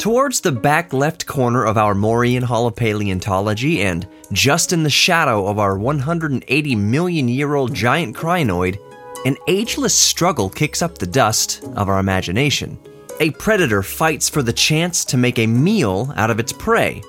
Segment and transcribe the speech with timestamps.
[0.00, 4.88] Towards the back left corner of our Morian Hall of Paleontology, and just in the
[4.88, 8.78] shadow of our 180 million year old giant crinoid,
[9.26, 12.78] an ageless struggle kicks up the dust of our imagination.
[13.20, 17.02] A predator fights for the chance to make a meal out of its prey.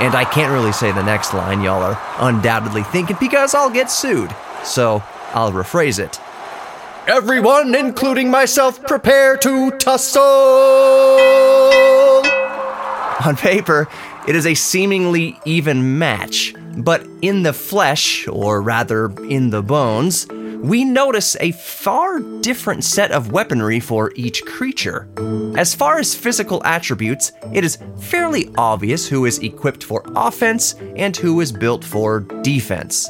[0.00, 3.90] And I can't really say the next line, y'all are undoubtedly thinking because I'll get
[3.90, 4.34] sued.
[4.64, 5.02] So
[5.34, 6.20] I'll rephrase it.
[7.08, 10.22] Everyone, including myself, prepare to tussle!
[13.24, 13.88] On paper,
[14.28, 20.26] it is a seemingly even match, but in the flesh, or rather in the bones,
[20.58, 25.08] we notice a far different set of weaponry for each creature.
[25.56, 31.16] As far as physical attributes, it is fairly obvious who is equipped for offense and
[31.16, 33.08] who is built for defense.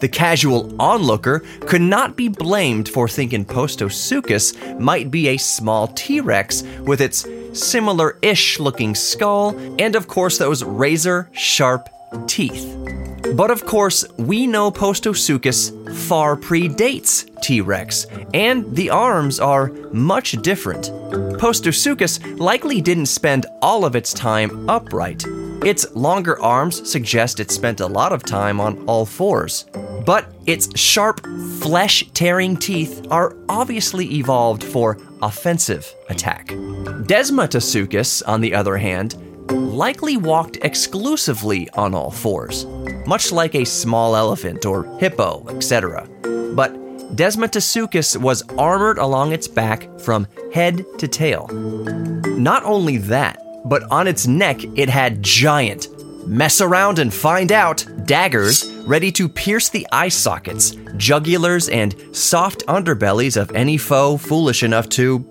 [0.00, 6.20] The casual onlooker could not be blamed for thinking Postosuchus might be a small T
[6.20, 11.88] Rex with its similar ish looking skull and, of course, those razor sharp
[12.26, 12.99] teeth.
[13.34, 15.70] But of course, we know Postosuchus
[16.08, 20.90] far predates T Rex, and the arms are much different.
[21.38, 25.24] Postosuchus likely didn't spend all of its time upright.
[25.64, 29.66] Its longer arms suggest it spent a lot of time on all fours.
[30.06, 31.20] But its sharp,
[31.60, 36.48] flesh tearing teeth are obviously evolved for offensive attack.
[36.48, 39.14] Desmatosuchus, on the other hand,
[39.50, 42.66] likely walked exclusively on all fours,
[43.06, 46.06] much like a small elephant or hippo, etc.
[46.54, 46.74] But
[47.16, 51.48] Desmatosuchus was armored along its back from head to tail.
[51.48, 55.88] Not only that, but on its neck it had giant,
[56.26, 62.64] mess around and find out daggers ready to pierce the eye sockets, jugulars, and soft
[62.66, 65.24] underbellies of any foe foolish enough to,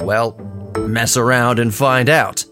[0.00, 0.32] well,
[0.78, 2.44] mess around and find out.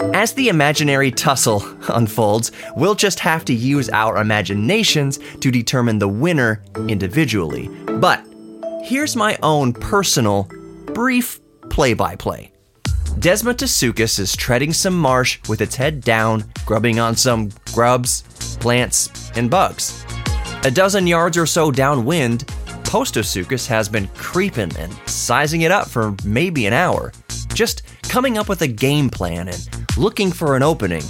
[0.00, 6.08] As the imaginary tussle unfolds, we'll just have to use our imaginations to determine the
[6.08, 7.68] winner individually.
[7.68, 8.24] But
[8.82, 10.50] here's my own personal,
[10.92, 11.40] brief
[11.70, 12.52] play by play.
[13.18, 18.22] Desmatosuchus is treading some marsh with its head down, grubbing on some grubs,
[18.60, 20.04] plants, and bugs.
[20.64, 22.46] A dozen yards or so downwind,
[22.84, 27.12] Postosuchus has been creeping and sizing it up for maybe an hour,
[27.54, 31.02] just coming up with a game plan and looking for an opening.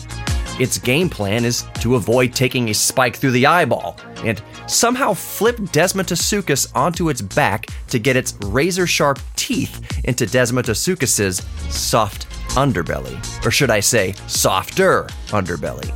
[0.58, 5.56] Its game plan is to avoid taking a spike through the eyeball and somehow flip
[5.56, 12.26] Desmatosuchus onto its back to get its razor sharp teeth into Desmatosuchus's soft
[12.56, 13.16] underbelly.
[13.44, 15.92] Or should I say, softer underbelly.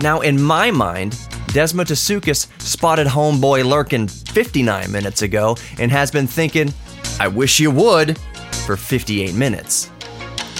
[0.00, 1.12] Now, in my mind,
[1.52, 6.72] Desmatosuchus spotted Homeboy lurking 59 minutes ago and has been thinking,
[7.18, 8.16] I wish you would,
[8.64, 9.90] for 58 minutes.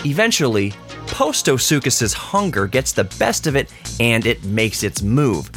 [0.05, 0.75] Eventually,
[1.11, 5.51] Postosuchus's hunger gets the best of it and it makes its move.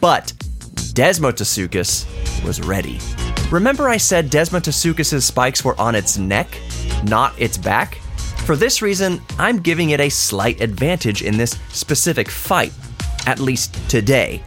[0.00, 0.32] But
[0.94, 2.04] Desmatosuchus
[2.44, 2.98] was ready.
[3.50, 6.58] Remember, I said Desmatosuchus's spikes were on its neck,
[7.04, 7.94] not its back?
[8.44, 12.72] For this reason, I'm giving it a slight advantage in this specific fight,
[13.26, 14.42] at least today.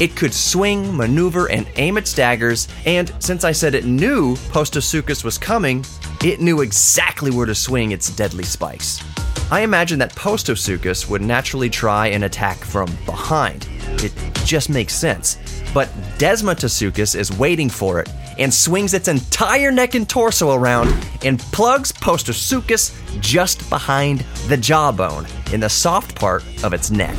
[0.00, 5.24] It could swing, maneuver, and aim its daggers, and since I said it knew Postosuchus
[5.24, 5.84] was coming,
[6.22, 9.02] it knew exactly where to swing its deadly spikes.
[9.52, 13.68] I imagine that Postosuchus would naturally try and attack from behind.
[14.02, 14.14] It
[14.46, 15.36] just makes sense.
[15.74, 18.08] But Desmatosuchus is waiting for it
[18.38, 20.88] and swings its entire neck and torso around
[21.22, 25.26] and plugs Postosuchus just behind the jawbone.
[25.52, 27.14] in the soft part of its neck.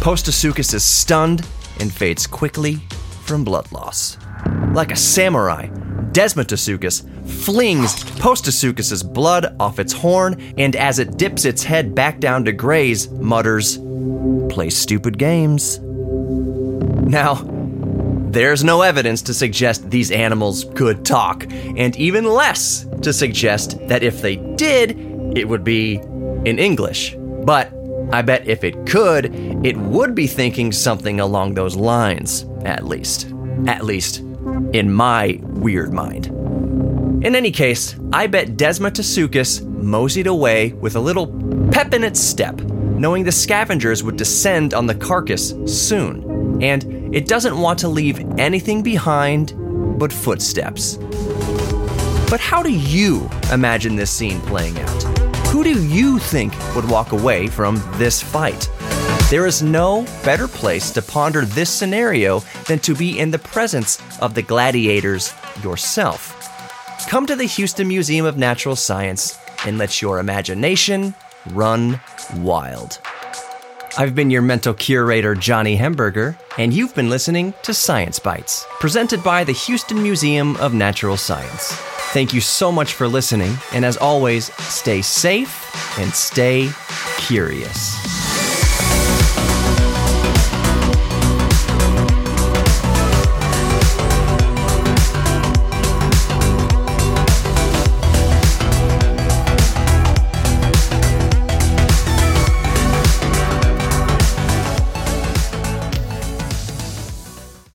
[0.00, 1.46] Postosuchus is stunned
[1.78, 2.80] and fades quickly
[3.24, 4.18] from blood loss.
[4.72, 5.68] Like a samurai,
[6.18, 7.04] Desmatosuchus
[7.44, 12.50] flings Postosuchus's blood off its horn, and as it dips its head back down to
[12.50, 13.78] graze, mutters,
[14.48, 15.78] Play stupid games.
[15.78, 17.44] Now,
[18.32, 24.02] there's no evidence to suggest these animals could talk, and even less to suggest that
[24.02, 24.98] if they did,
[25.36, 26.00] it would be
[26.44, 27.14] in English.
[27.16, 27.72] But
[28.12, 29.32] I bet if it could,
[29.64, 33.32] it would be thinking something along those lines, at least.
[33.68, 34.22] At least,
[34.72, 36.26] in my weird mind.
[37.24, 41.26] In any case, I bet Desma Desmatosuchus moseyed away with a little
[41.72, 47.26] pep in its step, knowing the scavengers would descend on the carcass soon, and it
[47.26, 49.54] doesn't want to leave anything behind
[49.98, 50.96] but footsteps.
[52.30, 55.02] But how do you imagine this scene playing out?
[55.48, 58.70] Who do you think would walk away from this fight?
[59.30, 63.96] There is no better place to ponder this scenario than to be in the presence
[64.20, 65.32] of the gladiators
[65.62, 66.34] yourself.
[67.08, 71.14] Come to the Houston Museum of Natural Science and let your imagination
[71.50, 72.00] run
[72.36, 72.98] wild.
[73.96, 79.24] I've been your mental curator, Johnny Hemberger, and you've been listening to Science Bites, presented
[79.24, 81.72] by the Houston Museum of Natural Science.
[82.12, 86.70] Thank you so much for listening, and as always, stay safe and stay
[87.18, 88.07] curious.